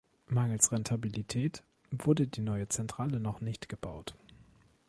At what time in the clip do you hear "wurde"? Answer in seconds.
1.91-2.25